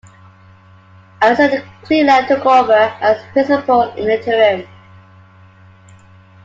[1.21, 4.67] Alison Cleland took over as principal in the interim.